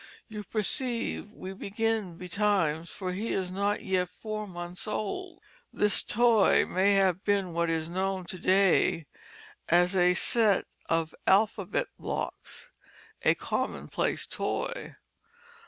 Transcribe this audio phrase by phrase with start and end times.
[0.27, 5.39] You perceive we begin betimes for he is not yet four months old."
[5.71, 9.05] This toy may have been what is known to day
[9.69, 12.71] as a set of alphabet blocks,
[13.21, 14.95] a commonplace toy.